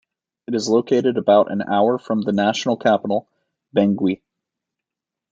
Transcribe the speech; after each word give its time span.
It 0.47 0.55
is 0.55 0.67
located 0.67 1.15
about 1.17 1.51
an 1.51 1.61
hour 1.61 1.99
from 1.99 2.21
the 2.23 2.31
national 2.31 2.75
capital, 2.75 3.27
Bangui. 3.77 4.23